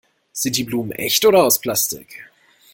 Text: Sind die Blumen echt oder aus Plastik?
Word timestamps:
Sind 0.31 0.57
die 0.57 0.63
Blumen 0.63 0.93
echt 0.93 1.25
oder 1.25 1.43
aus 1.43 1.61
Plastik? 1.61 2.23